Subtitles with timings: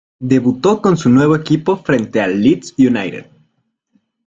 [0.17, 3.25] Debutó con su nuevo equipo frente al Leeds United.